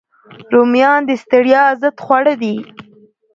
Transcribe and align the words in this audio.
رومیان 0.53 1.01
د 1.05 1.11
ستړیا 1.23 1.63
ضد 1.81 1.95
خواړه 2.03 2.33
دي 2.41 2.55